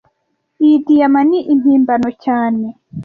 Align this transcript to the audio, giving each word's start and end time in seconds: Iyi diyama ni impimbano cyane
Iyi 0.63 0.77
diyama 0.85 1.21
ni 1.29 1.39
impimbano 1.53 2.09
cyane 2.23 2.65